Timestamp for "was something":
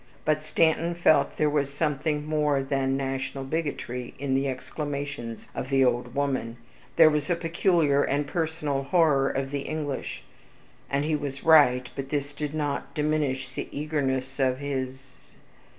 1.47-2.25